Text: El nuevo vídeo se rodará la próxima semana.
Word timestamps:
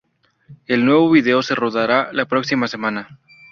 El 0.65 0.83
nuevo 0.83 1.11
vídeo 1.11 1.43
se 1.43 1.53
rodará 1.53 2.11
la 2.11 2.25
próxima 2.25 2.67
semana. 2.67 3.19